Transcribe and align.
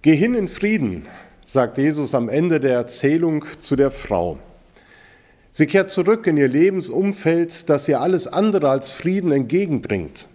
Geh 0.00 0.14
hin 0.14 0.34
in 0.34 0.46
Frieden, 0.46 1.06
sagt 1.44 1.76
Jesus 1.76 2.14
am 2.14 2.28
Ende 2.28 2.60
der 2.60 2.74
Erzählung 2.74 3.44
zu 3.58 3.74
der 3.74 3.90
Frau. 3.90 4.38
Sie 5.50 5.66
kehrt 5.66 5.90
zurück 5.90 6.28
in 6.28 6.36
ihr 6.36 6.46
Lebensumfeld, 6.46 7.68
das 7.68 7.88
ihr 7.88 8.00
alles 8.00 8.28
andere 8.28 8.70
als 8.70 8.90
Frieden 8.90 9.32
entgegenbringt. 9.32 10.28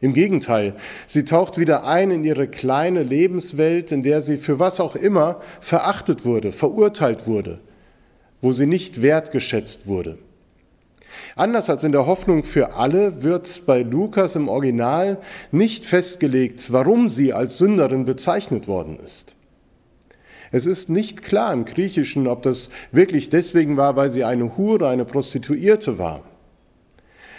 Im 0.00 0.14
Gegenteil, 0.14 0.74
sie 1.06 1.24
taucht 1.24 1.58
wieder 1.58 1.86
ein 1.86 2.10
in 2.10 2.24
ihre 2.24 2.48
kleine 2.48 3.02
Lebenswelt, 3.02 3.92
in 3.92 4.02
der 4.02 4.22
sie 4.22 4.38
für 4.38 4.58
was 4.58 4.80
auch 4.80 4.96
immer 4.96 5.42
verachtet 5.60 6.24
wurde, 6.24 6.50
verurteilt 6.50 7.26
wurde, 7.26 7.60
wo 8.40 8.52
sie 8.52 8.66
nicht 8.66 9.02
wertgeschätzt 9.02 9.86
wurde. 9.86 10.16
Anders 11.36 11.70
als 11.70 11.84
in 11.84 11.92
der 11.92 12.06
Hoffnung 12.06 12.44
für 12.44 12.74
alle 12.74 13.22
wird 13.22 13.66
bei 13.66 13.82
Lukas 13.82 14.36
im 14.36 14.48
Original 14.48 15.18
nicht 15.52 15.84
festgelegt, 15.84 16.72
warum 16.72 17.08
sie 17.08 17.32
als 17.32 17.58
Sünderin 17.58 18.04
bezeichnet 18.04 18.68
worden 18.68 18.98
ist. 19.04 19.34
Es 20.52 20.66
ist 20.66 20.88
nicht 20.88 21.22
klar 21.22 21.52
im 21.52 21.64
Griechischen, 21.64 22.28
ob 22.28 22.42
das 22.42 22.70
wirklich 22.92 23.28
deswegen 23.28 23.76
war, 23.76 23.96
weil 23.96 24.10
sie 24.10 24.22
eine 24.22 24.56
Hure, 24.56 24.88
eine 24.88 25.04
Prostituierte 25.04 25.98
war. 25.98 26.22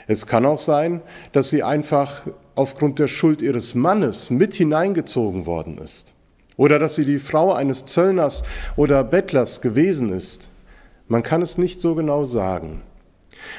Es 0.08 0.28
kann 0.28 0.45
auch 0.45 0.59
sein, 0.59 1.02
dass 1.31 1.50
sie 1.50 1.64
einfach 1.64 2.23
aufgrund 2.55 3.00
der 3.00 3.08
Schuld 3.08 3.42
ihres 3.42 3.73
Mannes 3.73 4.30
mit 4.30 4.53
hineingezogen 4.53 5.45
worden 5.45 5.78
ist. 5.78 6.14
Oder 6.58 6.80
dass 6.80 6.95
sie 6.95 7.05
die 7.05 7.20
Frau 7.20 7.53
eines 7.53 7.86
Zöllners 7.86 8.44
oder 8.76 9.03
Bettlers 9.03 9.62
gewesen 9.62 10.12
ist. 10.12 10.50
Man 11.08 11.23
kann 11.23 11.42
es 11.42 11.58
nicht 11.58 11.81
so 11.81 11.95
genau 11.95 12.26
sagen. 12.26 12.81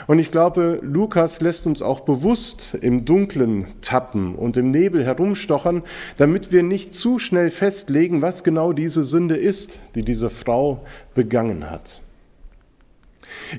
Und 0.07 0.19
ich 0.19 0.31
glaube, 0.31 0.81
Lukas 0.83 1.41
lässt 1.41 1.67
uns 1.67 1.83
auch 1.83 2.01
bewusst 2.01 2.77
im 2.81 3.05
Dunklen 3.05 3.67
tappen 3.81 4.35
und 4.35 4.57
im 4.57 4.71
Nebel 4.71 5.05
herumstochern, 5.05 5.83
damit 6.17 6.53
wir 6.53 6.63
nicht 6.63 6.93
zu 6.95 7.19
schnell 7.19 7.51
festlegen, 7.51 8.23
was 8.23 8.45
genau 8.45 8.73
diese 8.73 9.05
Sünde 9.05 9.37
ist, 9.37 9.81
die 9.95 10.03
diese 10.03 10.31
Frau 10.31 10.85
begangen 11.15 11.71
hat. 11.71 12.03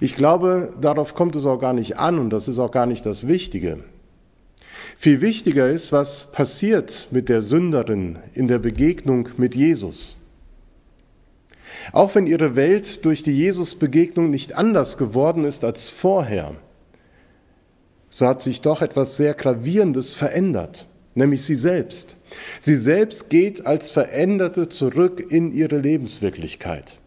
Ich 0.01 0.15
glaube, 0.15 0.71
darauf 0.79 1.13
kommt 1.13 1.35
es 1.35 1.45
auch 1.45 1.59
gar 1.59 1.73
nicht 1.73 1.97
an 1.97 2.19
und 2.19 2.29
das 2.29 2.47
ist 2.47 2.59
auch 2.59 2.71
gar 2.71 2.85
nicht 2.85 3.05
das 3.05 3.27
Wichtige. 3.27 3.79
Viel 4.95 5.21
wichtiger 5.21 5.69
ist, 5.69 5.91
was 5.91 6.31
passiert 6.31 7.09
mit 7.11 7.29
der 7.29 7.41
Sünderin 7.41 8.17
in 8.33 8.47
der 8.47 8.59
Begegnung 8.59 9.29
mit 9.37 9.55
Jesus. 9.55 10.17
Auch 11.91 12.15
wenn 12.15 12.27
ihre 12.27 12.55
Welt 12.55 13.05
durch 13.05 13.23
die 13.23 13.31
Jesus-Begegnung 13.31 14.29
nicht 14.29 14.55
anders 14.55 14.97
geworden 14.97 15.43
ist 15.43 15.63
als 15.63 15.89
vorher, 15.89 16.55
so 18.09 18.25
hat 18.25 18.41
sich 18.41 18.61
doch 18.61 18.81
etwas 18.81 19.17
sehr 19.17 19.33
Gravierendes 19.33 20.13
verändert, 20.13 20.87
nämlich 21.13 21.43
sie 21.43 21.55
selbst. 21.55 22.15
Sie 22.59 22.75
selbst 22.75 23.29
geht 23.29 23.65
als 23.65 23.89
Veränderte 23.89 24.69
zurück 24.69 25.25
in 25.29 25.51
ihre 25.51 25.77
Lebenswirklichkeit. 25.77 26.99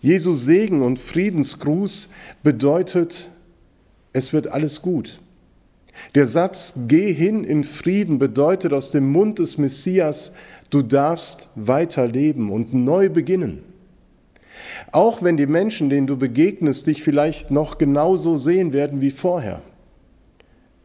Jesu 0.00 0.34
Segen 0.34 0.82
und 0.82 0.98
Friedensgruß 0.98 2.08
bedeutet, 2.42 3.28
es 4.12 4.32
wird 4.32 4.48
alles 4.48 4.82
gut. 4.82 5.20
Der 6.14 6.26
Satz 6.26 6.74
Geh 6.88 7.12
hin 7.12 7.44
in 7.44 7.64
Frieden 7.64 8.18
bedeutet 8.18 8.72
aus 8.72 8.90
dem 8.90 9.10
Mund 9.12 9.38
des 9.38 9.58
Messias, 9.58 10.32
Du 10.72 10.80
darfst 10.80 11.50
weiterleben 11.54 12.50
und 12.50 12.72
neu 12.72 13.10
beginnen. 13.10 13.62
Auch 14.90 15.22
wenn 15.22 15.36
die 15.36 15.46
Menschen, 15.46 15.90
denen 15.90 16.06
du 16.06 16.16
begegnest, 16.16 16.86
dich 16.86 17.02
vielleicht 17.02 17.50
noch 17.50 17.76
genauso 17.76 18.38
sehen 18.38 18.72
werden 18.72 19.02
wie 19.02 19.10
vorher, 19.10 19.60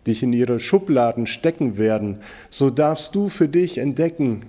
dich 0.05 0.23
in 0.23 0.33
ihre 0.33 0.59
Schubladen 0.59 1.25
stecken 1.25 1.77
werden, 1.77 2.17
so 2.49 2.69
darfst 2.69 3.15
du 3.15 3.29
für 3.29 3.47
dich 3.47 3.77
entdecken, 3.77 4.45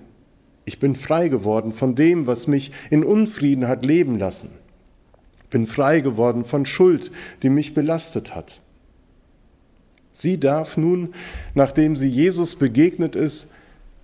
ich 0.65 0.81
bin 0.81 0.97
frei 0.97 1.29
geworden 1.29 1.71
von 1.71 1.95
dem, 1.95 2.27
was 2.27 2.49
mich 2.49 2.73
in 2.91 3.05
Unfrieden 3.05 3.69
hat 3.69 3.87
leben 3.87 4.19
lassen. 4.19 4.51
Bin 5.51 5.67
frei 5.67 6.01
geworden 6.01 6.45
von 6.45 6.67
Schuld, 6.67 7.13
die 7.43 7.49
mich 7.49 7.75
belastet 7.75 8.35
hat. 8.35 8.61
Sie 10.11 10.39
darf 10.39 10.77
nun, 10.77 11.15
nachdem 11.55 11.97
sie 11.97 12.09
Jesus 12.09 12.57
begegnet 12.57 13.15
ist, 13.15 13.49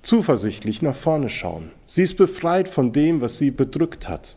zuversichtlich 0.03 0.82
nach 0.82 0.94
vorne 0.94 1.28
schauen. 1.28 1.70
Sie 1.87 2.03
ist 2.03 2.16
befreit 2.16 2.69
von 2.69 2.92
dem, 2.92 3.20
was 3.20 3.38
sie 3.38 3.50
bedrückt 3.50 4.09
hat. 4.09 4.37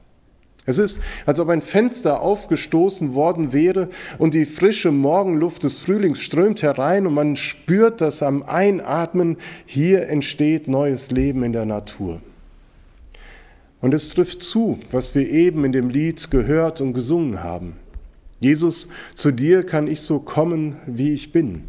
Es 0.66 0.80
ist, 0.80 1.00
als 1.26 1.40
ob 1.40 1.48
ein 1.48 1.62
Fenster 1.62 2.20
aufgestoßen 2.20 3.14
worden 3.14 3.54
wäre 3.54 3.88
und 4.18 4.34
die 4.34 4.46
frische 4.46 4.92
Morgenluft 4.92 5.64
des 5.64 5.80
Frühlings 5.80 6.20
strömt 6.20 6.62
herein 6.62 7.08
und 7.08 7.14
man 7.14 7.38
spürt, 7.38 8.02
dass 8.02 8.22
am 8.22 8.44
Einatmen 8.44 9.38
hier 9.66 10.10
entsteht 10.10 10.68
neues 10.68 11.10
Leben 11.12 11.44
in 11.44 11.54
der 11.54 11.66
Natur. 11.66 12.22
Und 13.80 13.94
es 13.94 14.10
trifft 14.10 14.44
zu, 14.44 14.78
was 14.92 15.16
wir 15.16 15.30
eben 15.30 15.64
in 15.64 15.72
dem 15.72 15.90
Lied 15.90 16.30
gehört 16.32 16.82
und 16.82 16.92
gesungen 16.92 17.44
haben. 17.44 17.78
Jesus, 18.40 18.88
zu 19.16 19.32
dir 19.32 19.66
kann 19.66 19.88
ich 19.88 20.02
so 20.02 20.20
kommen, 20.20 20.76
wie 20.86 21.14
ich 21.14 21.32
bin. 21.32 21.64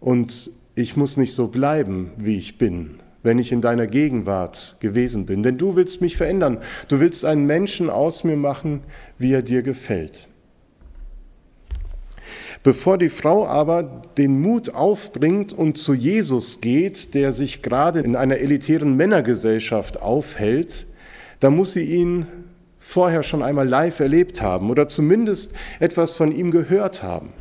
Und 0.00 0.50
ich 0.74 0.96
muss 0.96 1.16
nicht 1.16 1.32
so 1.32 1.48
bleiben, 1.48 2.12
wie 2.16 2.36
ich 2.36 2.58
bin, 2.58 3.00
wenn 3.22 3.38
ich 3.38 3.50
in 3.50 3.60
deiner 3.60 3.86
Gegenwart 3.86 4.76
gewesen 4.78 5.26
bin. 5.26 5.42
Denn 5.42 5.58
du 5.58 5.74
willst 5.74 6.00
mich 6.00 6.16
verändern. 6.16 6.58
Du 6.88 7.00
willst 7.00 7.24
einen 7.24 7.46
Menschen 7.46 7.90
aus 7.90 8.22
mir 8.22 8.36
machen, 8.36 8.82
wie 9.18 9.32
er 9.32 9.42
dir 9.42 9.62
gefällt. 9.62 10.28
Bevor 12.62 12.98
die 12.98 13.08
Frau 13.08 13.46
aber 13.46 14.02
den 14.16 14.40
Mut 14.40 14.74
aufbringt 14.74 15.52
und 15.52 15.78
zu 15.78 15.94
Jesus 15.94 16.60
geht, 16.60 17.14
der 17.14 17.32
sich 17.32 17.62
gerade 17.62 18.00
in 18.00 18.16
einer 18.16 18.38
elitären 18.38 18.96
Männergesellschaft 18.96 20.02
aufhält, 20.02 20.86
da 21.40 21.50
muss 21.50 21.74
sie 21.74 21.84
ihn 21.84 22.26
vorher 22.86 23.24
schon 23.24 23.42
einmal 23.42 23.68
live 23.68 23.98
erlebt 23.98 24.40
haben 24.40 24.70
oder 24.70 24.86
zumindest 24.86 25.52
etwas 25.80 26.12
von 26.12 26.30
ihm 26.30 26.52
gehört 26.52 27.02
haben. 27.02 27.32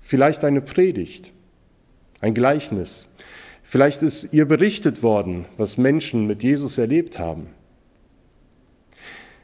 Vielleicht 0.00 0.44
eine 0.44 0.60
Predigt 0.60 1.32
ein 2.20 2.34
Gleichnis. 2.34 3.08
Vielleicht 3.62 4.02
ist 4.02 4.32
ihr 4.32 4.46
berichtet 4.46 5.02
worden, 5.02 5.46
was 5.56 5.76
Menschen 5.76 6.26
mit 6.26 6.42
Jesus 6.42 6.78
erlebt 6.78 7.18
haben. 7.18 7.48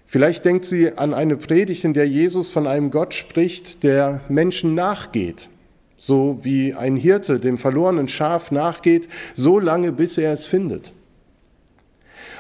Vielleicht 0.06 0.44
denkt 0.44 0.64
sie 0.64 0.96
an 0.96 1.12
eine 1.12 1.36
Predigt, 1.36 1.84
in 1.84 1.94
der 1.94 2.06
Jesus 2.06 2.48
von 2.48 2.66
einem 2.66 2.90
Gott 2.90 3.12
spricht, 3.12 3.82
der 3.82 4.20
Menschen 4.28 4.74
nachgeht, 4.74 5.48
so 5.98 6.38
wie 6.42 6.72
ein 6.72 6.96
Hirte 6.96 7.40
dem 7.40 7.58
verlorenen 7.58 8.08
Schaf 8.08 8.50
nachgeht, 8.50 9.08
so 9.34 9.58
lange, 9.58 9.90
bis 9.90 10.18
er 10.18 10.32
es 10.32 10.46
findet. 10.46 10.94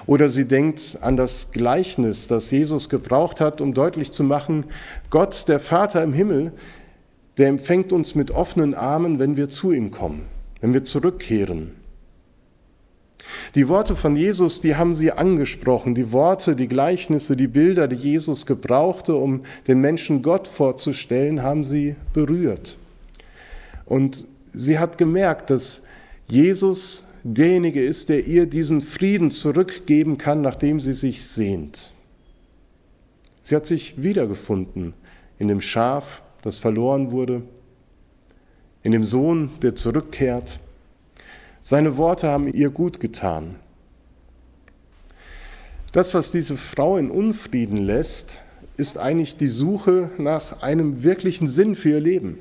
Oder 0.06 0.28
sie 0.28 0.46
denkt 0.46 0.98
an 1.00 1.16
das 1.16 1.50
Gleichnis, 1.52 2.26
das 2.26 2.50
Jesus 2.50 2.88
gebraucht 2.88 3.40
hat, 3.40 3.60
um 3.60 3.74
deutlich 3.74 4.12
zu 4.12 4.24
machen, 4.24 4.64
Gott, 5.10 5.46
der 5.48 5.60
Vater 5.60 6.02
im 6.02 6.12
Himmel, 6.12 6.52
der 7.38 7.48
empfängt 7.48 7.92
uns 7.92 8.14
mit 8.14 8.30
offenen 8.30 8.74
Armen, 8.74 9.18
wenn 9.18 9.36
wir 9.36 9.48
zu 9.48 9.72
ihm 9.72 9.90
kommen, 9.90 10.22
wenn 10.60 10.74
wir 10.74 10.84
zurückkehren. 10.84 11.72
Die 13.54 13.68
Worte 13.68 13.96
von 13.96 14.16
Jesus, 14.16 14.60
die 14.60 14.76
haben 14.76 14.94
sie 14.94 15.12
angesprochen, 15.12 15.94
die 15.94 16.12
Worte, 16.12 16.56
die 16.56 16.68
Gleichnisse, 16.68 17.36
die 17.36 17.48
Bilder, 17.48 17.88
die 17.88 17.96
Jesus 17.96 18.46
gebrauchte, 18.46 19.14
um 19.14 19.42
den 19.68 19.80
Menschen 19.80 20.22
Gott 20.22 20.48
vorzustellen, 20.48 21.42
haben 21.42 21.64
sie 21.64 21.96
berührt. 22.12 22.78
Und 23.84 24.26
sie 24.52 24.78
hat 24.78 24.98
gemerkt, 24.98 25.50
dass 25.50 25.82
Jesus 26.28 27.04
derjenige 27.24 27.82
ist, 27.84 28.08
der 28.08 28.26
ihr 28.26 28.46
diesen 28.46 28.80
Frieden 28.80 29.30
zurückgeben 29.30 30.18
kann, 30.18 30.40
nachdem 30.40 30.80
sie 30.80 30.92
sich 30.92 31.24
sehnt. 31.24 31.94
Sie 33.40 33.56
hat 33.56 33.66
sich 33.66 34.02
wiedergefunden 34.02 34.94
in 35.38 35.48
dem 35.48 35.60
Schaf, 35.60 36.22
das 36.42 36.58
verloren 36.58 37.10
wurde, 37.10 37.42
in 38.82 38.92
dem 38.92 39.04
Sohn, 39.04 39.50
der 39.62 39.74
zurückkehrt. 39.74 40.60
Seine 41.60 41.96
Worte 41.96 42.28
haben 42.28 42.52
ihr 42.52 42.70
gut 42.70 43.00
getan. 43.00 43.56
Das, 45.92 46.14
was 46.14 46.32
diese 46.32 46.56
Frau 46.56 46.96
in 46.96 47.10
Unfrieden 47.10 47.76
lässt, 47.76 48.40
ist 48.76 48.98
eigentlich 48.98 49.36
die 49.36 49.48
Suche 49.48 50.10
nach 50.18 50.62
einem 50.62 51.02
wirklichen 51.02 51.46
Sinn 51.46 51.74
für 51.76 51.90
ihr 51.90 52.00
Leben. 52.00 52.38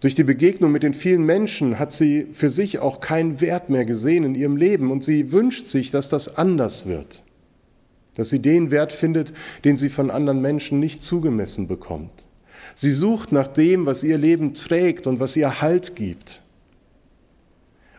Durch 0.00 0.14
die 0.14 0.24
Begegnung 0.24 0.72
mit 0.72 0.82
den 0.82 0.94
vielen 0.94 1.24
Menschen 1.24 1.78
hat 1.78 1.92
sie 1.92 2.26
für 2.32 2.48
sich 2.48 2.78
auch 2.78 3.00
keinen 3.00 3.40
Wert 3.42 3.68
mehr 3.68 3.84
gesehen 3.84 4.24
in 4.24 4.34
ihrem 4.34 4.56
Leben 4.56 4.90
und 4.90 5.04
sie 5.04 5.30
wünscht 5.30 5.66
sich, 5.66 5.90
dass 5.90 6.08
das 6.08 6.38
anders 6.38 6.86
wird, 6.86 7.22
dass 8.16 8.30
sie 8.30 8.40
den 8.40 8.70
Wert 8.70 8.92
findet, 8.92 9.34
den 9.64 9.76
sie 9.76 9.90
von 9.90 10.10
anderen 10.10 10.40
Menschen 10.40 10.80
nicht 10.80 11.02
zugemessen 11.02 11.68
bekommt. 11.68 12.28
Sie 12.74 12.92
sucht 12.92 13.30
nach 13.30 13.48
dem, 13.48 13.84
was 13.84 14.02
ihr 14.02 14.16
Leben 14.16 14.54
trägt 14.54 15.06
und 15.06 15.20
was 15.20 15.36
ihr 15.36 15.60
Halt 15.60 15.96
gibt. 15.96 16.40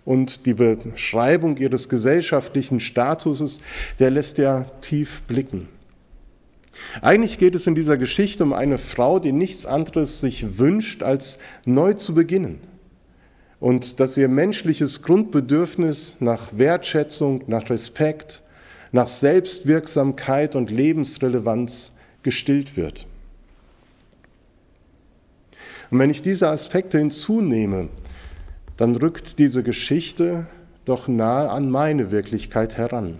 Und 0.04 0.47
die 0.47 0.56
Beschreibung 0.56 1.57
ihres 1.57 1.88
gesellschaftlichen 1.88 2.80
Statuses, 2.80 3.62
der 4.00 4.09
lässt 4.09 4.39
ja 4.39 4.63
tief 4.81 5.21
blicken. 5.24 5.68
Eigentlich 7.01 7.38
geht 7.38 7.56
es 7.56 7.68
in 7.68 7.75
dieser 7.75 7.97
Geschichte 7.97 8.44
um 8.44 8.53
eine 8.53 8.77
Frau, 8.77 9.19
die 9.19 9.31
nichts 9.31 9.65
anderes 9.65 10.21
sich 10.21 10.57
wünscht, 10.57 11.03
als 11.03 11.38
neu 11.65 11.94
zu 11.94 12.13
beginnen. 12.13 12.59
und 13.62 14.00
dass 14.00 14.18
ihr 14.18 14.27
menschliches 14.27 15.03
Grundbedürfnis 15.03 16.18
nach 16.19 16.50
Wertschätzung, 16.51 17.44
nach 17.45 17.69
Respekt, 17.69 18.41
nach 18.91 19.07
Selbstwirksamkeit 19.07 20.56
und 20.56 20.71
Lebensrelevanz 20.71 21.94
gestillt 22.23 22.75
wird. 22.75 23.06
Und 25.91 26.00
wenn 26.00 26.09
ich 26.09 26.23
diese 26.23 26.50
Aspekte 26.50 26.97
hinzunehme, 26.97 27.89
dann 28.77 28.95
rückt 28.95 29.38
diese 29.38 29.62
Geschichte 29.62 30.47
doch 30.83 31.07
nahe 31.07 31.50
an 31.50 31.69
meine 31.69 32.09
Wirklichkeit 32.09 32.77
heran. 32.77 33.19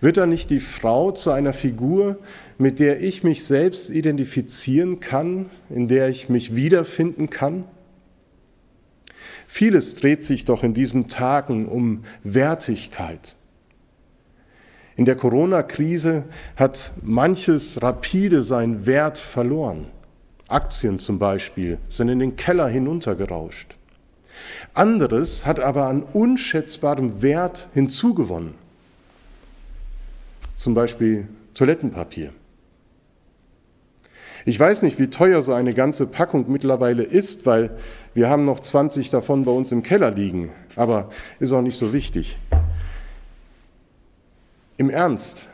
Wird 0.00 0.16
da 0.16 0.26
nicht 0.26 0.50
die 0.50 0.60
Frau 0.60 1.12
zu 1.12 1.30
einer 1.30 1.52
Figur, 1.52 2.18
mit 2.58 2.80
der 2.80 3.00
ich 3.00 3.22
mich 3.22 3.44
selbst 3.44 3.90
identifizieren 3.90 5.00
kann, 5.00 5.46
in 5.68 5.88
der 5.88 6.08
ich 6.08 6.28
mich 6.28 6.54
wiederfinden 6.54 7.30
kann? 7.30 7.64
Vieles 9.46 9.96
dreht 9.96 10.22
sich 10.22 10.44
doch 10.44 10.62
in 10.62 10.74
diesen 10.74 11.08
Tagen 11.08 11.66
um 11.66 12.04
Wertigkeit. 12.22 13.34
In 14.96 15.06
der 15.06 15.16
Corona-Krise 15.16 16.24
hat 16.56 16.92
manches 17.02 17.82
rapide 17.82 18.42
seinen 18.42 18.86
Wert 18.86 19.18
verloren. 19.18 19.86
Aktien 20.46 20.98
zum 20.98 21.18
Beispiel 21.18 21.78
sind 21.88 22.08
in 22.10 22.18
den 22.18 22.36
Keller 22.36 22.68
hinuntergerauscht. 22.68 23.76
Anderes 24.74 25.46
hat 25.46 25.58
aber 25.58 25.86
an 25.86 26.02
unschätzbarem 26.02 27.22
Wert 27.22 27.68
hinzugewonnen. 27.72 28.54
Zum 30.60 30.74
Beispiel 30.74 31.26
Toilettenpapier. 31.54 32.34
Ich 34.44 34.60
weiß 34.60 34.82
nicht, 34.82 34.98
wie 34.98 35.08
teuer 35.08 35.40
so 35.42 35.54
eine 35.54 35.72
ganze 35.72 36.06
Packung 36.06 36.52
mittlerweile 36.52 37.02
ist, 37.02 37.46
weil 37.46 37.78
wir 38.12 38.28
haben 38.28 38.44
noch 38.44 38.60
20 38.60 39.08
davon 39.08 39.46
bei 39.46 39.52
uns 39.52 39.72
im 39.72 39.82
Keller 39.82 40.10
liegen, 40.10 40.50
aber 40.76 41.08
ist 41.38 41.52
auch 41.52 41.62
nicht 41.62 41.78
so 41.78 41.94
wichtig. 41.94 42.36
Im 44.76 44.90
Ernst, 44.90 45.46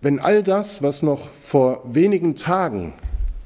wenn 0.00 0.18
all 0.18 0.42
das, 0.42 0.82
was 0.82 1.02
noch 1.02 1.28
vor 1.28 1.82
wenigen 1.84 2.36
Tagen 2.36 2.94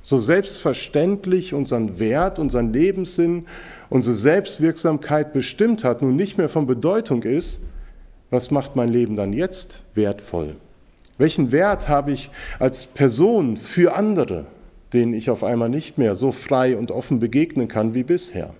so 0.02 0.20
selbstverständlich 0.20 1.52
unseren 1.52 1.98
Wert, 1.98 2.38
unseren 2.38 2.72
Lebenssinn, 2.72 3.46
unsere 3.88 4.14
Selbstwirksamkeit 4.14 5.32
bestimmt 5.32 5.82
hat, 5.82 6.00
nun 6.00 6.14
nicht 6.14 6.38
mehr 6.38 6.48
von 6.48 6.68
Bedeutung 6.68 7.24
ist, 7.24 7.60
was 8.30 8.50
macht 8.50 8.76
mein 8.76 8.88
Leben 8.88 9.16
dann 9.16 9.32
jetzt 9.32 9.84
wertvoll? 9.94 10.56
Welchen 11.18 11.52
Wert 11.52 11.88
habe 11.88 12.12
ich 12.12 12.30
als 12.58 12.86
Person 12.86 13.56
für 13.56 13.94
andere, 13.94 14.46
denen 14.92 15.14
ich 15.14 15.30
auf 15.30 15.44
einmal 15.44 15.68
nicht 15.68 15.98
mehr 15.98 16.14
so 16.14 16.32
frei 16.32 16.76
und 16.76 16.90
offen 16.90 17.20
begegnen 17.20 17.68
kann 17.68 17.94
wie 17.94 18.02
bisher? 18.02 18.54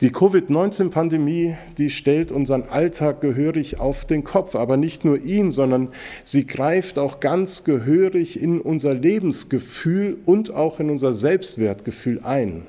Die 0.00 0.10
Covid-19-Pandemie, 0.10 1.56
die 1.76 1.90
stellt 1.90 2.30
unseren 2.30 2.62
Alltag 2.68 3.20
gehörig 3.20 3.80
auf 3.80 4.04
den 4.04 4.22
Kopf, 4.22 4.54
aber 4.54 4.76
nicht 4.76 5.04
nur 5.04 5.18
ihn, 5.18 5.50
sondern 5.50 5.88
sie 6.22 6.46
greift 6.46 7.00
auch 7.00 7.18
ganz 7.18 7.64
gehörig 7.64 8.40
in 8.40 8.60
unser 8.60 8.94
Lebensgefühl 8.94 10.18
und 10.24 10.54
auch 10.54 10.78
in 10.78 10.90
unser 10.90 11.12
Selbstwertgefühl 11.12 12.20
ein. 12.22 12.68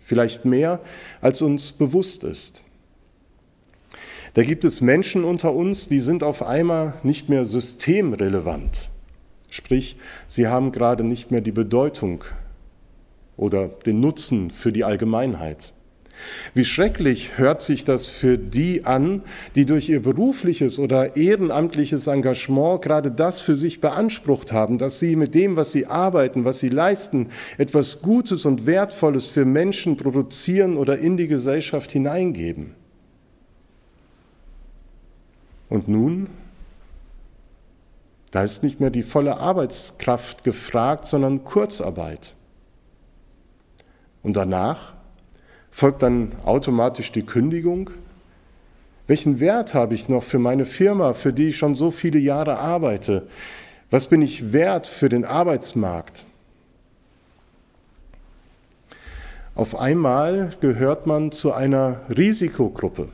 Vielleicht 0.00 0.44
mehr, 0.44 0.80
als 1.22 1.40
uns 1.40 1.72
bewusst 1.72 2.24
ist. 2.24 2.62
Da 4.36 4.42
gibt 4.42 4.66
es 4.66 4.82
Menschen 4.82 5.24
unter 5.24 5.54
uns, 5.54 5.88
die 5.88 5.98
sind 5.98 6.22
auf 6.22 6.42
einmal 6.42 6.92
nicht 7.02 7.30
mehr 7.30 7.46
systemrelevant. 7.46 8.90
Sprich, 9.48 9.96
sie 10.28 10.46
haben 10.46 10.72
gerade 10.72 11.04
nicht 11.04 11.30
mehr 11.30 11.40
die 11.40 11.52
Bedeutung 11.52 12.22
oder 13.38 13.68
den 13.68 14.00
Nutzen 14.00 14.50
für 14.50 14.74
die 14.74 14.84
Allgemeinheit. 14.84 15.72
Wie 16.52 16.66
schrecklich 16.66 17.38
hört 17.38 17.62
sich 17.62 17.84
das 17.84 18.08
für 18.08 18.36
die 18.36 18.84
an, 18.84 19.22
die 19.54 19.64
durch 19.64 19.88
ihr 19.88 20.02
berufliches 20.02 20.78
oder 20.78 21.16
ehrenamtliches 21.16 22.06
Engagement 22.06 22.82
gerade 22.82 23.10
das 23.10 23.40
für 23.40 23.56
sich 23.56 23.80
beansprucht 23.80 24.52
haben, 24.52 24.76
dass 24.76 25.00
sie 25.00 25.16
mit 25.16 25.34
dem, 25.34 25.56
was 25.56 25.72
sie 25.72 25.86
arbeiten, 25.86 26.44
was 26.44 26.60
sie 26.60 26.68
leisten, 26.68 27.28
etwas 27.56 28.02
Gutes 28.02 28.44
und 28.44 28.66
Wertvolles 28.66 29.30
für 29.30 29.46
Menschen 29.46 29.96
produzieren 29.96 30.76
oder 30.76 30.98
in 30.98 31.16
die 31.16 31.26
Gesellschaft 31.26 31.90
hineingeben. 31.90 32.74
Und 35.68 35.88
nun, 35.88 36.28
da 38.30 38.42
ist 38.42 38.62
nicht 38.62 38.80
mehr 38.80 38.90
die 38.90 39.02
volle 39.02 39.38
Arbeitskraft 39.38 40.44
gefragt, 40.44 41.06
sondern 41.06 41.44
Kurzarbeit. 41.44 42.34
Und 44.22 44.36
danach 44.36 44.96
Folgt 45.76 46.02
dann 46.02 46.32
automatisch 46.46 47.12
die 47.12 47.26
Kündigung? 47.26 47.90
Welchen 49.06 49.40
Wert 49.40 49.74
habe 49.74 49.92
ich 49.92 50.08
noch 50.08 50.22
für 50.22 50.38
meine 50.38 50.64
Firma, 50.64 51.12
für 51.12 51.34
die 51.34 51.48
ich 51.48 51.58
schon 51.58 51.74
so 51.74 51.90
viele 51.90 52.18
Jahre 52.18 52.58
arbeite? 52.58 53.26
Was 53.90 54.06
bin 54.06 54.22
ich 54.22 54.54
wert 54.54 54.86
für 54.86 55.10
den 55.10 55.26
Arbeitsmarkt? 55.26 56.24
Auf 59.54 59.78
einmal 59.78 60.48
gehört 60.62 61.06
man 61.06 61.30
zu 61.30 61.52
einer 61.52 62.00
Risikogruppe, 62.08 63.10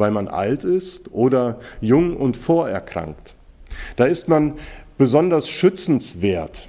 weil 0.00 0.10
man 0.10 0.26
alt 0.26 0.64
ist 0.64 1.12
oder 1.12 1.60
jung 1.80 2.16
und 2.16 2.36
vorerkrankt. 2.36 3.36
Da 3.96 4.06
ist 4.06 4.28
man 4.28 4.54
besonders 4.98 5.48
schützenswert. 5.48 6.68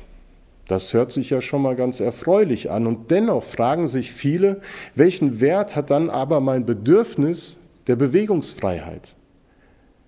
Das 0.68 0.94
hört 0.94 1.12
sich 1.12 1.32
ja 1.32 1.42
schon 1.42 1.62
mal 1.62 1.76
ganz 1.76 2.00
erfreulich 2.00 2.72
an. 2.72 2.88
Und 2.88 3.12
dennoch 3.12 3.44
fragen 3.44 3.88
sich 3.88 4.12
viele, 4.12 4.62
welchen 4.96 5.42
Wert 5.42 5.76
hat 5.76 5.90
dann 5.90 6.10
aber 6.10 6.40
mein 6.40 6.66
Bedürfnis 6.66 7.58
der 7.88 7.96
Bewegungsfreiheit? 7.96 9.16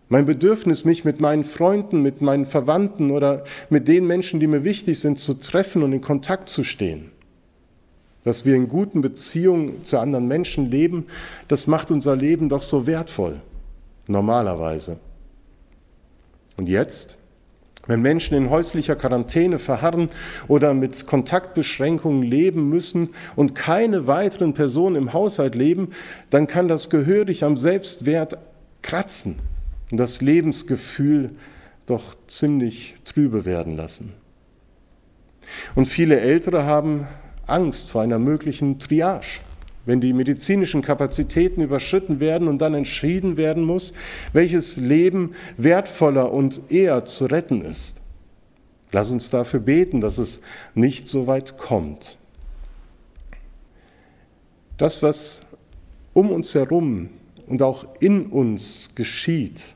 Mein 0.09 0.25
Bedürfnis, 0.25 0.85
mich 0.85 1.05
mit 1.05 1.19
meinen 1.19 1.43
Freunden, 1.43 2.01
mit 2.01 2.21
meinen 2.21 2.45
Verwandten 2.45 3.09
oder 3.09 3.45
mit 3.69 3.87
den 3.87 4.05
Menschen, 4.05 4.39
die 4.39 4.47
mir 4.47 4.63
wichtig 4.63 4.99
sind, 4.99 5.17
zu 5.17 5.33
treffen 5.33 5.81
und 5.81 5.91
in 5.91 6.01
Kontakt 6.01 6.49
zu 6.49 6.63
stehen. 6.63 7.12
Dass 8.23 8.45
wir 8.45 8.55
in 8.55 8.69
guten 8.69 9.01
Beziehungen 9.01 9.83
zu 9.83 9.99
anderen 9.99 10.27
Menschen 10.27 10.71
leben, 10.71 11.05
das 11.47 11.67
macht 11.67 11.91
unser 11.91 12.15
Leben 12.15 12.49
doch 12.49 12.61
so 12.61 12.87
wertvoll, 12.87 13.41
normalerweise. 14.07 14.97
Und 16.57 16.69
jetzt? 16.69 17.17
Wenn 17.85 18.01
Menschen 18.01 18.37
in 18.37 18.49
häuslicher 18.49 18.95
Quarantäne 18.95 19.59
verharren 19.59 20.07
oder 20.47 20.73
mit 20.73 21.05
Kontaktbeschränkungen 21.05 22.23
leben 22.23 22.69
müssen 22.69 23.09
und 23.35 23.55
keine 23.55 24.07
weiteren 24.07 24.53
Personen 24.53 24.95
im 24.95 25.11
Haushalt 25.11 25.55
leben, 25.55 25.89
dann 26.29 26.47
kann 26.47 26.69
das 26.69 26.89
gehörig 26.89 27.43
am 27.43 27.57
Selbstwert 27.57 28.37
kratzen 28.81 29.39
und 29.91 29.97
das 29.97 30.21
Lebensgefühl 30.21 31.31
doch 31.85 32.15
ziemlich 32.27 32.95
trübe 33.03 33.43
werden 33.43 33.75
lassen. 33.75 34.13
Und 35.75 35.87
viele 35.87 36.21
Ältere 36.21 36.65
haben 36.65 37.05
Angst 37.47 37.89
vor 37.89 38.01
einer 38.01 38.19
möglichen 38.19 38.79
Triage 38.79 39.41
wenn 39.85 39.99
die 39.99 40.13
medizinischen 40.13 40.81
Kapazitäten 40.81 41.61
überschritten 41.61 42.19
werden 42.19 42.47
und 42.47 42.59
dann 42.59 42.73
entschieden 42.73 43.37
werden 43.37 43.63
muss, 43.63 43.93
welches 44.31 44.77
Leben 44.77 45.33
wertvoller 45.57 46.31
und 46.31 46.71
eher 46.71 47.05
zu 47.05 47.25
retten 47.25 47.61
ist. 47.61 48.01
Lass 48.91 49.11
uns 49.11 49.29
dafür 49.29 49.59
beten, 49.59 50.01
dass 50.01 50.17
es 50.17 50.39
nicht 50.75 51.07
so 51.07 51.27
weit 51.27 51.57
kommt. 51.57 52.17
Das, 54.77 55.01
was 55.03 55.41
um 56.13 56.31
uns 56.31 56.53
herum 56.55 57.09
und 57.47 57.61
auch 57.61 57.85
in 57.99 58.27
uns 58.27 58.91
geschieht, 58.95 59.75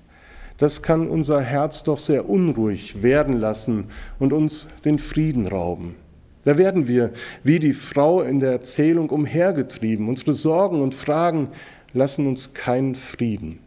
das 0.57 0.81
kann 0.81 1.07
unser 1.07 1.41
Herz 1.41 1.83
doch 1.83 1.97
sehr 1.99 2.29
unruhig 2.29 3.03
werden 3.03 3.37
lassen 3.37 3.89
und 4.19 4.33
uns 4.33 4.67
den 4.85 4.97
Frieden 4.97 5.47
rauben. 5.47 5.95
Da 6.43 6.57
werden 6.57 6.87
wir 6.87 7.11
wie 7.43 7.59
die 7.59 7.73
Frau 7.73 8.21
in 8.21 8.39
der 8.39 8.51
Erzählung 8.51 9.09
umhergetrieben. 9.09 10.07
Unsere 10.07 10.33
Sorgen 10.33 10.81
und 10.81 10.95
Fragen 10.95 11.49
lassen 11.93 12.27
uns 12.27 12.53
keinen 12.53 12.95
Frieden. 12.95 13.59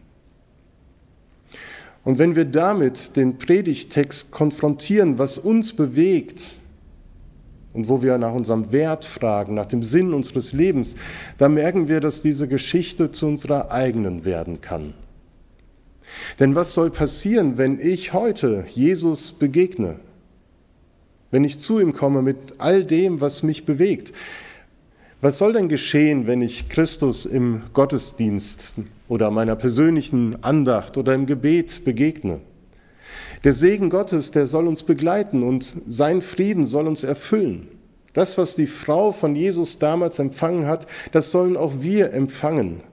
Und 2.03 2.17
wenn 2.17 2.35
wir 2.35 2.45
damit 2.45 3.15
den 3.15 3.37
Predigtext 3.37 4.31
konfrontieren, 4.31 5.19
was 5.19 5.37
uns 5.37 5.73
bewegt 5.73 6.57
und 7.73 7.89
wo 7.89 8.01
wir 8.01 8.17
nach 8.17 8.33
unserem 8.33 8.71
Wert 8.71 9.05
fragen, 9.05 9.53
nach 9.53 9.67
dem 9.67 9.83
Sinn 9.83 10.13
unseres 10.13 10.51
Lebens, 10.53 10.95
dann 11.37 11.53
merken 11.53 11.87
wir, 11.87 11.99
dass 11.99 12.21
diese 12.21 12.47
Geschichte 12.47 13.11
zu 13.11 13.27
unserer 13.27 13.71
eigenen 13.71 14.25
werden 14.25 14.61
kann. 14.61 14.93
Denn 16.39 16.55
was 16.55 16.73
soll 16.73 16.89
passieren, 16.89 17.57
wenn 17.57 17.79
ich 17.79 18.13
heute 18.13 18.65
Jesus 18.73 19.31
begegne? 19.31 19.99
Wenn 21.31 21.43
ich 21.43 21.57
zu 21.57 21.79
ihm 21.79 21.93
komme 21.93 22.21
mit 22.21 22.59
all 22.59 22.85
dem, 22.85 23.21
was 23.21 23.41
mich 23.41 23.65
bewegt. 23.65 24.13
Was 25.21 25.37
soll 25.37 25.53
denn 25.53 25.69
geschehen, 25.69 26.27
wenn 26.27 26.41
ich 26.41 26.67
Christus 26.67 27.25
im 27.25 27.61
Gottesdienst 27.73 28.73
oder 29.07 29.31
meiner 29.31 29.55
persönlichen 29.55 30.43
Andacht 30.43 30.97
oder 30.97 31.13
im 31.13 31.25
Gebet 31.25 31.85
begegne? 31.85 32.41
Der 33.43 33.53
Segen 33.53 33.89
Gottes, 33.89 34.31
der 34.31 34.45
soll 34.45 34.67
uns 34.67 34.83
begleiten 34.83 35.43
und 35.43 35.75
sein 35.87 36.21
Frieden 36.21 36.67
soll 36.67 36.87
uns 36.87 37.03
erfüllen. 37.03 37.67
Das, 38.13 38.37
was 38.37 38.55
die 38.55 38.67
Frau 38.67 39.11
von 39.11 39.35
Jesus 39.35 39.79
damals 39.79 40.19
empfangen 40.19 40.67
hat, 40.67 40.85
das 41.11 41.31
sollen 41.31 41.55
auch 41.55 41.73
wir 41.79 42.13
empfangen. 42.13 42.83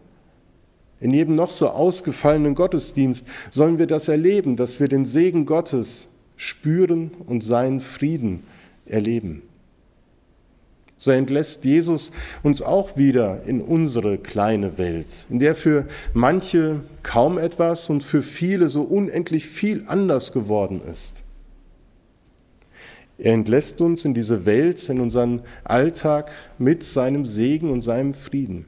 In 1.00 1.12
jedem 1.12 1.34
noch 1.34 1.50
so 1.50 1.68
ausgefallenen 1.68 2.54
Gottesdienst 2.54 3.26
sollen 3.50 3.78
wir 3.78 3.86
das 3.86 4.08
erleben, 4.08 4.56
dass 4.56 4.80
wir 4.80 4.88
den 4.88 5.04
Segen 5.04 5.46
Gottes 5.46 6.08
spüren 6.38 7.10
und 7.26 7.42
seinen 7.44 7.80
Frieden 7.80 8.44
erleben. 8.86 9.42
So 10.96 11.10
entlässt 11.10 11.64
Jesus 11.64 12.10
uns 12.42 12.62
auch 12.62 12.96
wieder 12.96 13.44
in 13.44 13.60
unsere 13.60 14.18
kleine 14.18 14.78
Welt, 14.78 15.26
in 15.30 15.38
der 15.38 15.54
für 15.54 15.86
manche 16.12 16.80
kaum 17.02 17.38
etwas 17.38 17.90
und 17.90 18.02
für 18.02 18.22
viele 18.22 18.68
so 18.68 18.82
unendlich 18.82 19.46
viel 19.46 19.84
anders 19.86 20.32
geworden 20.32 20.80
ist. 20.80 21.22
Er 23.18 23.34
entlässt 23.34 23.80
uns 23.80 24.04
in 24.04 24.14
diese 24.14 24.46
Welt, 24.46 24.88
in 24.88 25.00
unseren 25.00 25.42
Alltag 25.64 26.30
mit 26.56 26.84
seinem 26.84 27.26
Segen 27.26 27.70
und 27.70 27.82
seinem 27.82 28.14
Frieden. 28.14 28.66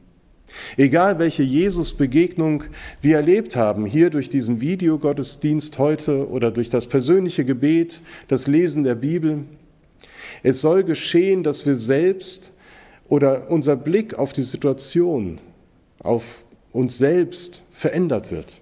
Egal 0.76 1.18
welche 1.18 1.42
Jesus-Begegnung 1.42 2.64
wir 3.02 3.16
erlebt 3.16 3.56
haben, 3.56 3.86
hier 3.86 4.10
durch 4.10 4.28
diesen 4.28 4.60
Videogottesdienst 4.60 5.78
heute 5.78 6.28
oder 6.28 6.50
durch 6.50 6.70
das 6.70 6.86
persönliche 6.86 7.44
Gebet, 7.44 8.00
das 8.28 8.46
Lesen 8.46 8.84
der 8.84 8.94
Bibel, 8.94 9.44
es 10.42 10.60
soll 10.60 10.84
geschehen, 10.84 11.42
dass 11.42 11.66
wir 11.66 11.76
selbst 11.76 12.52
oder 13.08 13.50
unser 13.50 13.76
Blick 13.76 14.14
auf 14.18 14.32
die 14.32 14.42
Situation, 14.42 15.40
auf 16.02 16.44
uns 16.72 16.98
selbst 16.98 17.62
verändert 17.70 18.30
wird. 18.30 18.60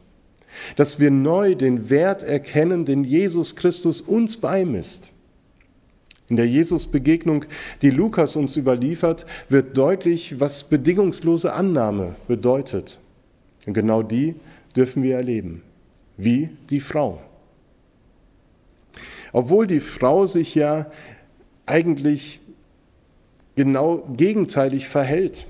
Dass 0.76 0.98
wir 0.98 1.10
neu 1.10 1.54
den 1.54 1.90
Wert 1.90 2.22
erkennen, 2.22 2.84
den 2.84 3.04
Jesus 3.04 3.54
Christus 3.54 4.00
uns 4.00 4.38
beimisst. 4.38 5.12
In 6.28 6.36
der 6.36 6.46
Jesus-Begegnung, 6.46 7.46
die 7.80 7.90
Lukas 7.90 8.36
uns 8.36 8.56
überliefert, 8.56 9.24
wird 9.48 9.76
deutlich, 9.76 10.38
was 10.38 10.64
bedingungslose 10.64 11.52
Annahme 11.52 12.16
bedeutet. 12.26 13.00
Und 13.66 13.72
genau 13.72 14.02
die 14.02 14.34
dürfen 14.76 15.02
wir 15.02 15.16
erleben, 15.16 15.62
wie 16.16 16.50
die 16.68 16.80
Frau. 16.80 17.20
Obwohl 19.32 19.66
die 19.66 19.80
Frau 19.80 20.26
sich 20.26 20.54
ja 20.54 20.90
eigentlich 21.66 22.40
genau 23.56 24.06
gegenteilig 24.16 24.86
verhält. 24.86 25.47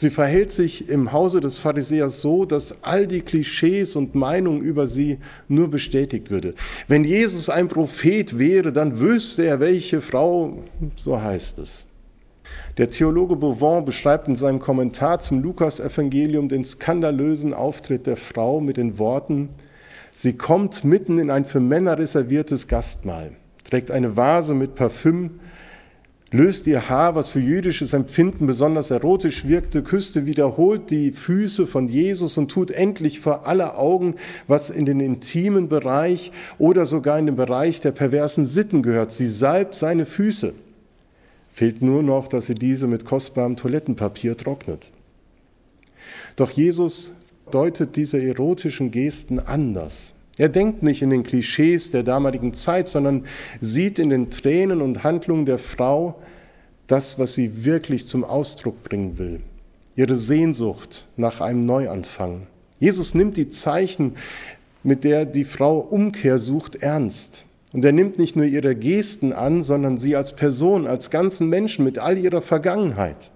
Sie 0.00 0.10
verhält 0.10 0.52
sich 0.52 0.88
im 0.88 1.10
Hause 1.10 1.40
des 1.40 1.56
Pharisäers 1.56 2.22
so, 2.22 2.44
dass 2.44 2.84
all 2.84 3.08
die 3.08 3.20
Klischees 3.20 3.96
und 3.96 4.14
Meinungen 4.14 4.62
über 4.62 4.86
sie 4.86 5.18
nur 5.48 5.68
bestätigt 5.68 6.30
würde. 6.30 6.54
Wenn 6.86 7.02
Jesus 7.02 7.48
ein 7.48 7.66
Prophet 7.66 8.38
wäre, 8.38 8.72
dann 8.72 9.00
wüsste 9.00 9.44
er, 9.44 9.58
welche 9.58 10.00
Frau, 10.00 10.62
so 10.94 11.20
heißt 11.20 11.58
es. 11.58 11.84
Der 12.76 12.90
Theologe 12.90 13.34
Beauvais 13.34 13.84
beschreibt 13.84 14.28
in 14.28 14.36
seinem 14.36 14.60
Kommentar 14.60 15.18
zum 15.18 15.42
Lukas-Evangelium 15.42 16.48
den 16.48 16.64
skandalösen 16.64 17.52
Auftritt 17.52 18.06
der 18.06 18.16
Frau 18.16 18.60
mit 18.60 18.76
den 18.76 19.00
Worten, 19.00 19.48
sie 20.12 20.34
kommt 20.34 20.84
mitten 20.84 21.18
in 21.18 21.28
ein 21.28 21.44
für 21.44 21.58
Männer 21.58 21.98
reserviertes 21.98 22.68
Gastmahl, 22.68 23.32
trägt 23.64 23.90
eine 23.90 24.16
Vase 24.16 24.54
mit 24.54 24.76
Parfüm, 24.76 25.40
löst 26.30 26.66
ihr 26.66 26.88
Haar, 26.88 27.14
was 27.14 27.30
für 27.30 27.40
jüdisches 27.40 27.92
Empfinden 27.92 28.46
besonders 28.46 28.90
erotisch 28.90 29.46
wirkte, 29.46 29.82
küsste 29.82 30.26
wiederholt 30.26 30.90
die 30.90 31.12
Füße 31.12 31.66
von 31.66 31.88
Jesus 31.88 32.36
und 32.36 32.50
tut 32.50 32.70
endlich 32.70 33.20
vor 33.20 33.46
aller 33.46 33.78
Augen, 33.78 34.14
was 34.46 34.70
in 34.70 34.84
den 34.84 35.00
intimen 35.00 35.68
Bereich 35.68 36.32
oder 36.58 36.84
sogar 36.84 37.18
in 37.18 37.26
den 37.26 37.36
Bereich 37.36 37.80
der 37.80 37.92
perversen 37.92 38.44
Sitten 38.44 38.82
gehört. 38.82 39.12
Sie 39.12 39.28
salbt 39.28 39.74
seine 39.74 40.04
Füße. 40.04 40.52
Fehlt 41.50 41.82
nur 41.82 42.02
noch, 42.02 42.28
dass 42.28 42.46
sie 42.46 42.54
diese 42.54 42.86
mit 42.86 43.04
kostbarem 43.04 43.56
Toilettenpapier 43.56 44.36
trocknet. 44.36 44.92
Doch 46.36 46.50
Jesus 46.50 47.14
deutet 47.50 47.96
diese 47.96 48.22
erotischen 48.22 48.90
Gesten 48.90 49.40
anders. 49.40 50.14
Er 50.38 50.48
denkt 50.48 50.82
nicht 50.84 51.02
in 51.02 51.10
den 51.10 51.24
Klischees 51.24 51.90
der 51.90 52.04
damaligen 52.04 52.54
Zeit, 52.54 52.88
sondern 52.88 53.24
sieht 53.60 53.98
in 53.98 54.10
den 54.10 54.30
Tränen 54.30 54.80
und 54.80 55.02
Handlungen 55.02 55.46
der 55.46 55.58
Frau 55.58 56.20
das, 56.86 57.18
was 57.18 57.34
sie 57.34 57.64
wirklich 57.64 58.06
zum 58.06 58.24
Ausdruck 58.24 58.82
bringen 58.84 59.18
will. 59.18 59.40
Ihre 59.96 60.16
Sehnsucht 60.16 61.06
nach 61.16 61.40
einem 61.40 61.66
Neuanfang. 61.66 62.46
Jesus 62.78 63.14
nimmt 63.14 63.36
die 63.36 63.48
Zeichen, 63.48 64.14
mit 64.84 65.02
der 65.02 65.26
die 65.26 65.44
Frau 65.44 65.78
Umkehr 65.78 66.38
sucht, 66.38 66.76
ernst. 66.76 67.44
Und 67.72 67.84
er 67.84 67.92
nimmt 67.92 68.18
nicht 68.18 68.36
nur 68.36 68.46
ihre 68.46 68.76
Gesten 68.76 69.32
an, 69.32 69.62
sondern 69.62 69.98
sie 69.98 70.16
als 70.16 70.34
Person, 70.34 70.86
als 70.86 71.10
ganzen 71.10 71.48
Menschen 71.48 71.84
mit 71.84 71.98
all 71.98 72.16
ihrer 72.16 72.40
Vergangenheit. 72.40 73.30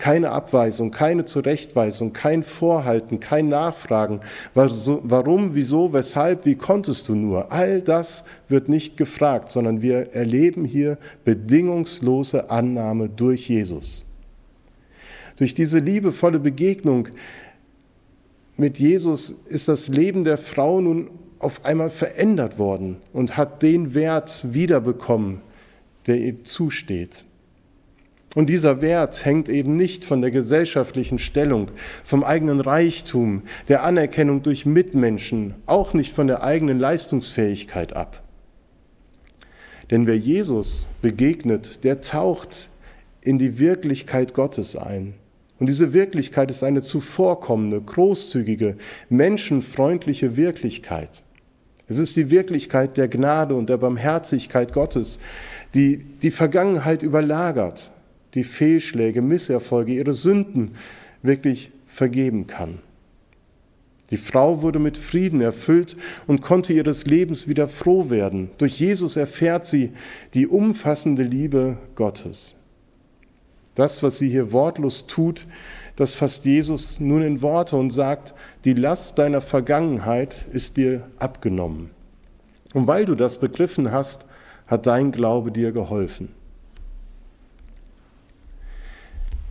Keine 0.00 0.30
Abweisung, 0.30 0.90
keine 0.90 1.26
Zurechtweisung, 1.26 2.14
kein 2.14 2.42
Vorhalten, 2.42 3.20
kein 3.20 3.50
Nachfragen. 3.50 4.20
Warum, 4.54 5.54
wieso, 5.54 5.92
weshalb, 5.92 6.46
wie 6.46 6.54
konntest 6.54 7.06
du 7.10 7.14
nur? 7.14 7.52
All 7.52 7.82
das 7.82 8.24
wird 8.48 8.70
nicht 8.70 8.96
gefragt, 8.96 9.50
sondern 9.50 9.82
wir 9.82 10.14
erleben 10.14 10.64
hier 10.64 10.96
bedingungslose 11.26 12.48
Annahme 12.48 13.10
durch 13.10 13.50
Jesus. 13.50 14.06
Durch 15.36 15.52
diese 15.52 15.80
liebevolle 15.80 16.40
Begegnung 16.40 17.08
mit 18.56 18.78
Jesus 18.78 19.32
ist 19.48 19.68
das 19.68 19.88
Leben 19.88 20.24
der 20.24 20.38
Frau 20.38 20.80
nun 20.80 21.10
auf 21.38 21.66
einmal 21.66 21.90
verändert 21.90 22.58
worden 22.58 23.02
und 23.12 23.36
hat 23.36 23.62
den 23.62 23.92
Wert 23.92 24.46
wiederbekommen, 24.50 25.42
der 26.06 26.16
ihr 26.16 26.42
zusteht. 26.44 27.26
Und 28.36 28.46
dieser 28.46 28.80
Wert 28.80 29.24
hängt 29.24 29.48
eben 29.48 29.76
nicht 29.76 30.04
von 30.04 30.20
der 30.20 30.30
gesellschaftlichen 30.30 31.18
Stellung, 31.18 31.68
vom 32.04 32.22
eigenen 32.22 32.60
Reichtum, 32.60 33.42
der 33.66 33.82
Anerkennung 33.82 34.42
durch 34.42 34.66
Mitmenschen, 34.66 35.56
auch 35.66 35.94
nicht 35.94 36.14
von 36.14 36.28
der 36.28 36.44
eigenen 36.44 36.78
Leistungsfähigkeit 36.78 37.96
ab. 37.96 38.22
Denn 39.90 40.06
wer 40.06 40.16
Jesus 40.16 40.88
begegnet, 41.02 41.82
der 41.82 42.00
taucht 42.00 42.70
in 43.20 43.38
die 43.38 43.58
Wirklichkeit 43.58 44.32
Gottes 44.32 44.76
ein. 44.76 45.14
Und 45.58 45.68
diese 45.68 45.92
Wirklichkeit 45.92 46.50
ist 46.50 46.62
eine 46.62 46.82
zuvorkommende, 46.82 47.80
großzügige, 47.80 48.76
menschenfreundliche 49.08 50.36
Wirklichkeit. 50.36 51.24
Es 51.88 51.98
ist 51.98 52.16
die 52.16 52.30
Wirklichkeit 52.30 52.96
der 52.96 53.08
Gnade 53.08 53.56
und 53.56 53.68
der 53.68 53.76
Barmherzigkeit 53.76 54.72
Gottes, 54.72 55.18
die 55.74 55.98
die 55.98 56.30
Vergangenheit 56.30 57.02
überlagert 57.02 57.90
die 58.34 58.44
Fehlschläge, 58.44 59.22
Misserfolge, 59.22 59.92
ihre 59.92 60.12
Sünden 60.12 60.72
wirklich 61.22 61.72
vergeben 61.86 62.46
kann. 62.46 62.78
Die 64.10 64.16
Frau 64.16 64.62
wurde 64.62 64.80
mit 64.80 64.96
Frieden 64.96 65.40
erfüllt 65.40 65.96
und 66.26 66.42
konnte 66.42 66.72
ihres 66.72 67.06
Lebens 67.06 67.46
wieder 67.46 67.68
froh 67.68 68.10
werden. 68.10 68.50
Durch 68.58 68.80
Jesus 68.80 69.16
erfährt 69.16 69.66
sie 69.66 69.92
die 70.34 70.48
umfassende 70.48 71.22
Liebe 71.22 71.78
Gottes. 71.94 72.56
Das, 73.76 74.02
was 74.02 74.18
sie 74.18 74.28
hier 74.28 74.52
wortlos 74.52 75.06
tut, 75.06 75.46
das 75.94 76.14
fasst 76.14 76.44
Jesus 76.44 76.98
nun 76.98 77.22
in 77.22 77.40
Worte 77.40 77.76
und 77.76 77.90
sagt, 77.90 78.34
die 78.64 78.72
Last 78.72 79.18
deiner 79.18 79.40
Vergangenheit 79.40 80.46
ist 80.52 80.76
dir 80.76 81.08
abgenommen. 81.18 81.90
Und 82.74 82.86
weil 82.86 83.04
du 83.04 83.14
das 83.14 83.38
begriffen 83.38 83.92
hast, 83.92 84.26
hat 84.66 84.86
dein 84.86 85.12
Glaube 85.12 85.52
dir 85.52 85.72
geholfen. 85.72 86.28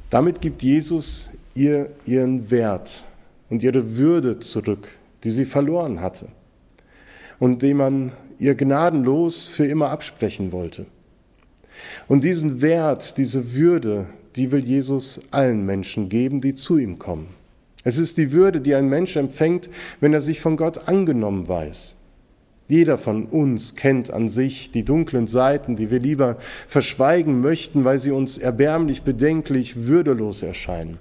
Damit 0.10 0.42
gibt 0.42 0.63
Jesus 0.63 1.30
ihr 1.54 1.92
ihren 2.06 2.50
Wert 2.50 3.04
und 3.50 3.62
ihre 3.62 3.98
Würde 3.98 4.39
zurück, 4.39 4.88
die 5.24 5.30
sie 5.30 5.46
verloren 5.46 6.01
hatte 6.01 6.30
und 7.38 7.62
den 7.62 7.78
man 7.78 8.12
ihr 8.39 8.56
gnadenlos 8.56 9.48
für 9.48 9.66
immer 9.66 9.89
absprechen 9.89 10.51
wollte. 10.51 10.86
Und 12.08 12.24
diesen 12.24 12.62
Wert, 12.62 13.18
diese 13.18 13.54
Würde, 13.54 14.08
die 14.36 14.51
will 14.51 14.63
Jesus 14.63 15.22
allen 15.32 15.66
Menschen 15.66 16.10
geben, 16.10 16.42
die 16.42 16.54
zu 16.54 16.78
ihm 16.78 16.98
kommen. 17.00 17.28
Es 17.84 17.98
ist 17.98 18.18
die 18.18 18.32
Würde, 18.32 18.62
die 18.62 18.75
ein 18.75 18.89
Mensch 18.89 19.16
empfängt, 19.16 19.70
wenn 20.00 20.13
er 20.13 20.22
sich 20.22 20.42
von 20.42 20.58
Gott 20.58 20.88
angenommen 20.88 21.48
weiß. 21.48 21.96
Jeder 22.70 23.00
von 23.00 23.26
uns 23.26 23.76
kennt 23.76 24.14
an 24.14 24.30
sich 24.30 24.70
die 24.70 24.86
dunklen 24.86 25.26
Seiten, 25.26 25.76
die 25.76 25.90
wir 25.90 26.00
lieber 26.00 26.38
verschweigen 26.68 27.42
möchten, 27.42 27.84
weil 27.84 27.98
sie 27.98 28.12
uns 28.12 28.38
erbärmlich, 28.38 29.02
bedenklich, 29.02 29.88
würdelos 29.88 30.44
erscheinen. 30.44 31.00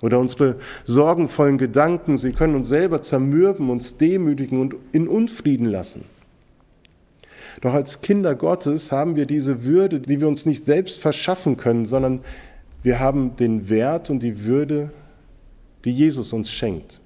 Oder 0.00 0.18
unsere 0.18 0.56
sorgenvollen 0.84 1.58
Gedanken, 1.58 2.16
sie 2.16 2.32
können 2.32 2.54
uns 2.54 2.68
selber 2.68 3.02
zermürben, 3.02 3.68
uns 3.68 3.98
demütigen 3.98 4.58
und 4.58 4.76
in 4.92 5.06
Unfrieden 5.06 5.66
lassen. 5.66 6.06
Doch 7.60 7.74
als 7.74 8.00
Kinder 8.00 8.34
Gottes 8.34 8.90
haben 8.90 9.16
wir 9.16 9.26
diese 9.26 9.64
Würde, 9.64 10.00
die 10.00 10.22
wir 10.22 10.28
uns 10.28 10.46
nicht 10.46 10.64
selbst 10.64 10.98
verschaffen 10.98 11.58
können, 11.58 11.84
sondern 11.84 12.20
wir 12.82 13.00
haben 13.00 13.36
den 13.36 13.68
Wert 13.68 14.08
und 14.08 14.22
die 14.22 14.44
Würde, 14.44 14.90
die 15.84 15.92
Jesus 15.92 16.32
uns 16.32 16.50
schenkt. 16.50 17.02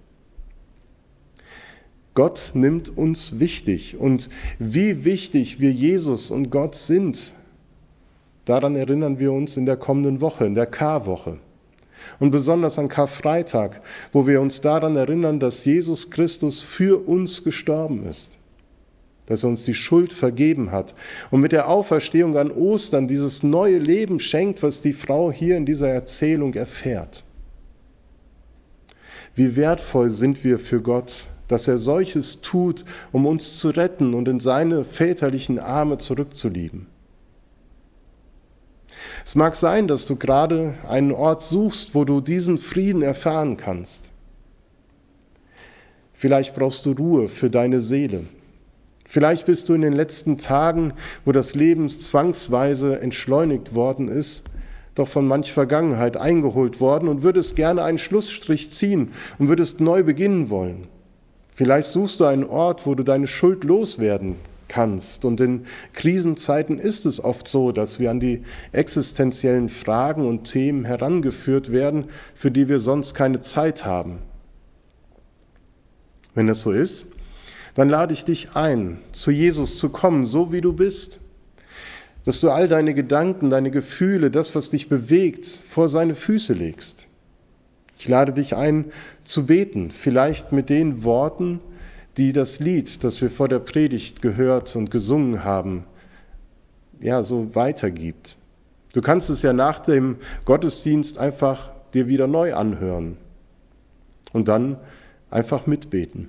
Gott 2.19 2.51
nimmt 2.55 2.99
uns 2.99 3.39
wichtig. 3.39 3.97
Und 3.97 4.29
wie 4.59 5.05
wichtig 5.05 5.61
wir 5.61 5.71
Jesus 5.71 6.33
und 6.33 6.51
Gott 6.51 6.75
sind, 6.75 7.33
daran 8.45 8.75
erinnern 8.75 9.21
wir 9.21 9.31
uns 9.31 9.57
in 9.57 9.67
der 9.67 9.77
kommenden 9.77 10.21
Woche, 10.21 10.45
in 10.45 10.57
der 10.57 10.67
Karwoche. 10.67 11.39
Und 12.19 12.33
besonders 12.33 12.77
an 12.77 12.89
Karfreitag, 12.89 13.81
wo 14.13 14.27
wir 14.27 14.41
uns 14.41 14.61
daran 14.61 14.97
erinnern, 14.97 15.39
dass 15.39 15.65
Jesus 15.65 16.11
Christus 16.11 16.61
für 16.61 17.07
uns 17.07 17.45
gestorben 17.45 18.05
ist, 18.05 18.37
dass 19.27 19.45
er 19.45 19.51
uns 19.51 19.63
die 19.65 19.75
Schuld 19.75 20.13
vergeben 20.13 20.73
hat 20.73 20.97
und 21.31 21.41
mit 21.41 21.53
der 21.53 21.69
Auferstehung 21.69 22.37
an 22.37 22.51
Ostern 22.51 23.07
dieses 23.07 23.45
neue 23.45 23.79
Leben 23.79 24.19
schenkt, 24.19 24.65
was 24.65 24.83
die 24.83 24.93
Frau 24.93 25.31
hier 25.31 25.57
in 25.57 25.67
dieser 25.67 25.91
Erzählung 25.91 26.55
erfährt. 26.55 27.23
Wie 29.37 29.55
wertvoll 29.55 30.11
sind 30.11 30.43
wir 30.43 30.59
für 30.59 30.83
Gott, 30.83 31.29
dass 31.49 31.67
er 31.67 31.79
solches 31.79 32.41
tut, 32.41 32.85
um 33.11 33.27
uns 33.27 33.59
zu 33.59 33.71
retten 33.71 34.15
und 34.15 34.29
in 34.29 34.39
seine 34.39 34.85
väterlichen 34.85 35.59
Arme 35.59 35.99
zurückzulieben. 35.99 36.87
Es 39.25 39.35
mag 39.35 39.57
sein, 39.57 39.89
dass 39.89 40.07
du 40.07 40.17
gerade 40.17 40.75
einen 40.89 41.13
Ort 41.13 41.43
suchst, 41.43 41.95
wo 41.95 42.05
du 42.05 42.21
diesen 42.21 42.59
Frieden 42.59 43.03
erfahren 43.03 43.57
kannst. 43.57 44.13
Vielleicht 46.13 46.55
brauchst 46.55 46.85
du 46.87 46.93
Ruhe 46.93 47.29
für 47.29 47.51
deine 47.51 47.81
Seele. 47.81 48.25
Vielleicht 49.05 49.47
bist 49.47 49.69
du 49.69 49.75
in 49.75 49.83
den 49.83 49.93
letzten 49.93 50.37
Tagen, 50.37 50.93
wo 51.25 51.33
das 51.33 51.55
Leben 51.55 51.89
zwangsweise 51.89 53.01
entschleunigt 53.01 53.75
worden 53.75 54.09
ist, 54.09 54.45
doch 54.95 55.09
von 55.09 55.27
manch 55.27 55.53
Vergangenheit 55.53 56.17
eingeholt 56.17 56.81
worden 56.81 57.09
und 57.09 57.23
würdest 57.23 57.57
gerne 57.57 57.85
einen 57.85 57.99
Schlussstrich 57.99 58.71
ziehen 58.73 59.13
und 59.39 59.49
würdest 59.49 59.81
neu 59.81 60.03
beginnen 60.03 60.51
wollen. 60.51 60.89
Vielleicht 61.59 61.89
suchst 61.89 62.21
du 62.21 62.25
einen 62.25 62.45
Ort, 62.45 62.87
wo 62.87 62.95
du 62.95 63.03
deine 63.03 63.27
Schuld 63.27 63.65
loswerden 63.65 64.37
kannst. 64.69 65.25
Und 65.25 65.41
in 65.41 65.67
Krisenzeiten 65.93 66.79
ist 66.79 67.05
es 67.05 67.19
oft 67.19 67.49
so, 67.49 67.73
dass 67.73 67.99
wir 67.99 68.13
an 68.13 68.21
die 68.21 68.45
existenziellen 68.71 69.69
Fragen 69.69 70.25
und 70.25 70.45
Themen 70.45 70.85
herangeführt 70.85 71.73
werden, 71.73 72.05
für 72.37 72.53
die 72.53 72.69
wir 72.69 72.79
sonst 72.79 73.15
keine 73.15 73.41
Zeit 73.41 73.85
haben. 73.85 74.19
Wenn 76.33 76.47
das 76.47 76.61
so 76.61 76.71
ist, 76.71 77.09
dann 77.75 77.89
lade 77.89 78.15
ich 78.15 78.25
dich 78.25 78.55
ein, 78.55 78.99
zu 79.11 79.33
Jesus 79.33 79.79
zu 79.79 79.89
kommen, 79.89 80.27
so 80.27 80.53
wie 80.53 80.61
du 80.61 80.73
bist. 80.73 81.19
Dass 82.25 82.39
du 82.39 82.51
all 82.51 82.69
deine 82.69 82.95
Gedanken, 82.95 83.51
deine 83.51 83.73
Gefühle, 83.73 84.31
das, 84.31 84.55
was 84.55 84.71
dich 84.71 84.89
bewegt, 84.89 85.49
vor 85.49 85.89
seine 85.89 86.15
Füße 86.15 86.53
legst. 86.53 87.08
Ich 87.99 88.07
lade 88.09 88.33
dich 88.33 88.55
ein, 88.55 88.87
zu 89.25 89.47
beten, 89.47 89.91
vielleicht 89.91 90.53
mit 90.53 90.71
den 90.71 91.03
Worten, 91.03 91.61
die 92.17 92.33
das 92.33 92.61
Lied, 92.61 93.03
das 93.05 93.21
wir 93.21 93.31
vor 93.31 93.49
der 93.49 93.59
Predigt 93.59 94.23
gehört 94.23 94.75
und 94.77 94.91
gesungen 94.91 95.45
haben, 95.45 95.85
ja, 97.01 97.23
so 97.23 97.55
weitergibt. 97.55 98.37
Du 98.93 99.01
kannst 99.01 99.31
es 99.31 99.43
ja 99.43 99.53
nach 99.53 99.81
dem 99.81 100.17
Gottesdienst 100.45 101.19
einfach 101.19 101.73
dir 101.95 102.09
wieder 102.09 102.27
neu 102.27 102.55
anhören 102.55 103.17
und 104.33 104.49
dann 104.49 104.79
einfach 105.31 105.67
mitbeten. 105.67 106.29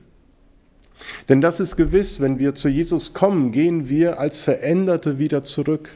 Denn 1.29 1.41
das 1.41 1.59
ist 1.59 1.75
gewiss, 1.77 2.19
wenn 2.19 2.39
wir 2.39 2.55
zu 2.55 2.67
Jesus 2.67 3.13
kommen, 3.13 3.51
gehen 3.51 3.89
wir 3.89 4.19
als 4.19 4.39
Veränderte 4.39 5.17
wieder 5.19 5.43
zurück. 5.43 5.89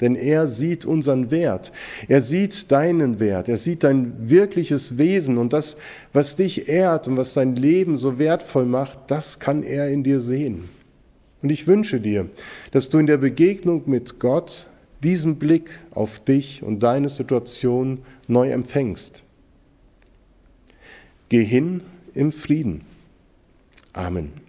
Denn 0.00 0.14
er 0.14 0.46
sieht 0.46 0.84
unseren 0.84 1.30
Wert. 1.30 1.72
Er 2.06 2.20
sieht 2.20 2.70
deinen 2.70 3.18
Wert. 3.20 3.48
Er 3.48 3.56
sieht 3.56 3.84
dein 3.84 4.30
wirkliches 4.30 4.98
Wesen. 4.98 5.38
Und 5.38 5.52
das, 5.52 5.76
was 6.12 6.36
dich 6.36 6.68
ehrt 6.68 7.08
und 7.08 7.16
was 7.16 7.34
dein 7.34 7.56
Leben 7.56 7.98
so 7.98 8.18
wertvoll 8.18 8.66
macht, 8.66 8.98
das 9.08 9.38
kann 9.38 9.62
er 9.62 9.88
in 9.88 10.04
dir 10.04 10.20
sehen. 10.20 10.68
Und 11.42 11.50
ich 11.50 11.66
wünsche 11.66 12.00
dir, 12.00 12.28
dass 12.72 12.88
du 12.88 12.98
in 12.98 13.06
der 13.06 13.16
Begegnung 13.16 13.82
mit 13.86 14.18
Gott 14.18 14.68
diesen 15.02 15.36
Blick 15.36 15.70
auf 15.92 16.18
dich 16.18 16.62
und 16.62 16.82
deine 16.82 17.08
Situation 17.08 17.98
neu 18.26 18.50
empfängst. 18.50 19.22
Geh 21.28 21.44
hin 21.44 21.82
im 22.14 22.32
Frieden. 22.32 22.82
Amen. 23.92 24.47